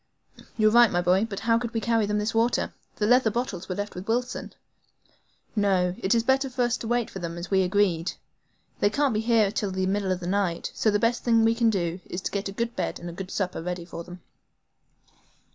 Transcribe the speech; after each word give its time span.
"You're 0.57 0.71
right 0.71 0.89
my 0.89 0.99
boy; 1.03 1.27
but 1.29 1.41
how 1.41 1.59
could 1.59 1.75
we 1.75 1.79
carry 1.79 2.07
them 2.07 2.17
this 2.17 2.33
water? 2.33 2.73
The 2.95 3.05
leather 3.05 3.29
bottles 3.29 3.69
were 3.69 3.75
left 3.75 3.93
with 3.93 4.07
Wilson. 4.07 4.51
No; 5.55 5.93
it 5.99 6.15
is 6.15 6.23
better 6.23 6.49
for 6.49 6.63
us 6.63 6.75
to 6.77 6.87
wait 6.87 7.07
for 7.11 7.19
them 7.19 7.37
as 7.37 7.51
we 7.51 7.61
agreed. 7.61 8.13
They 8.79 8.89
can't 8.89 9.13
be 9.13 9.19
here 9.19 9.51
till 9.51 9.69
about 9.69 9.75
the 9.77 9.85
middle 9.85 10.11
of 10.11 10.19
the 10.19 10.25
night, 10.25 10.71
so 10.73 10.89
the 10.89 10.97
best 10.97 11.23
thing 11.23 11.43
we 11.43 11.53
can 11.53 11.69
do 11.69 11.99
is 12.07 12.19
to 12.21 12.31
get 12.31 12.49
a 12.49 12.51
good 12.51 12.75
bed 12.75 12.97
and 12.99 13.11
a 13.11 13.13
good 13.13 13.29
supper 13.29 13.61
ready 13.61 13.85
for 13.85 14.03
them." 14.03 14.21